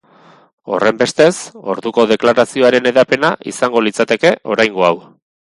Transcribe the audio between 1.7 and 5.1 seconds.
orduko deklarazioaren hedapena izango litzateke oraingo hau.